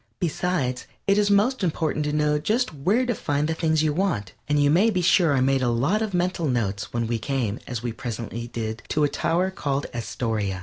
[0.19, 4.33] Besides it is most important to know just where to find the things you want,
[4.47, 7.59] and you may be sure I made a lot of mental notes when we came,
[7.67, 10.59] as presently we did, to a tower called Astoria.